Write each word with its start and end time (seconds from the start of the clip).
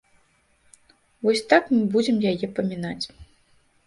Вось 1.27 1.43
так 1.53 1.63
мы 1.73 1.81
будзем 1.97 2.17
яе 2.31 2.47
памінаць. 2.61 3.05